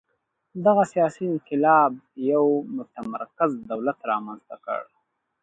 دغه 0.65 0.83
سیاسي 0.93 1.23
انقلاب 1.33 1.91
یو 2.31 2.45
متمرکز 2.77 3.51
دولت 3.71 3.99
رامنځته 4.11 4.55
کړ. 4.65 4.81